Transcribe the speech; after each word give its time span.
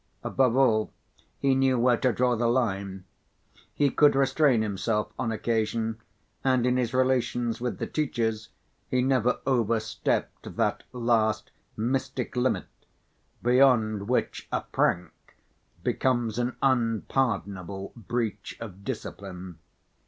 Above 0.23 0.55
all, 0.55 0.91
he 1.37 1.53
knew 1.53 1.77
where 1.77 1.95
to 1.95 2.11
draw 2.11 2.35
the 2.35 2.47
line. 2.47 3.03
He 3.71 3.91
could 3.91 4.15
restrain 4.15 4.63
himself 4.63 5.13
on 5.19 5.31
occasion, 5.31 5.99
and 6.43 6.65
in 6.65 6.75
his 6.77 6.91
relations 6.91 7.61
with 7.61 7.77
the 7.77 7.85
teachers 7.85 8.49
he 8.87 9.03
never 9.03 9.39
overstepped 9.45 10.55
that 10.57 10.81
last 10.91 11.51
mystic 11.77 12.35
limit 12.35 12.65
beyond 13.43 14.09
which 14.09 14.47
a 14.51 14.61
prank 14.61 15.11
becomes 15.83 16.39
an 16.39 16.55
unpardonable 16.63 17.93
breach 17.95 18.57
of 18.59 18.83
discipline. 18.83 19.59